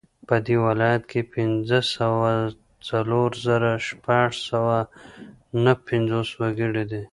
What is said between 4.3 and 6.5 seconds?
سوه نهه پنځوس